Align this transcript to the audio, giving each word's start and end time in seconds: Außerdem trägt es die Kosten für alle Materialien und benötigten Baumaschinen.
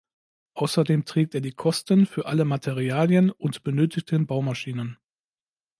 Außerdem 0.55 1.05
trägt 1.05 1.35
es 1.35 1.43
die 1.43 1.51
Kosten 1.51 2.07
für 2.07 2.25
alle 2.25 2.43
Materialien 2.43 3.29
und 3.29 3.61
benötigten 3.61 4.25
Baumaschinen. 4.25 4.97